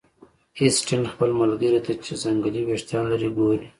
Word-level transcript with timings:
اسټین 0.63 1.03
خپل 1.11 1.29
ملګري 1.41 1.79
ته 1.85 1.93
چې 2.03 2.13
ځنګلي 2.23 2.61
ویښتان 2.65 3.03
لري 3.11 3.29
ګوري 3.37 3.61